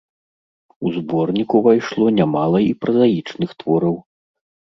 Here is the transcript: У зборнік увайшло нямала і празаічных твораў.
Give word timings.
У 0.87 0.93
зборнік 0.95 1.49
увайшло 1.59 2.05
нямала 2.19 2.63
і 2.69 2.73
празаічных 2.87 3.55
твораў. 3.61 3.95